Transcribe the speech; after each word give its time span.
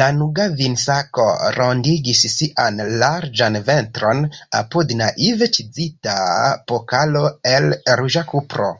Lanuga 0.00 0.44
vinsako 0.58 1.24
rondigis 1.56 2.20
sian 2.34 2.76
larĝan 3.02 3.58
ventron 3.70 4.22
apud 4.60 4.94
naive 5.02 5.48
ĉizita 5.58 6.16
pokalo 6.72 7.24
el 7.56 7.66
ruĝa 8.02 8.24
kupro. 8.34 8.70